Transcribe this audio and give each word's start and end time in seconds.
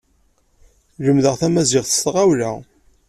Lemdeɣ 1.05 1.35
tamaziɣt 1.41 1.89
s 1.91 1.99
tɣawla. 2.03 2.51